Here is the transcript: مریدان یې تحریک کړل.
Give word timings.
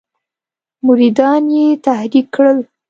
مریدان 0.85 1.43
یې 1.55 1.65
تحریک 1.85 2.25
کړل. 2.35 2.57